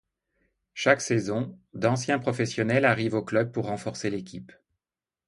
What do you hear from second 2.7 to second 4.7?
arrivent au club pour renforcer l'équipe.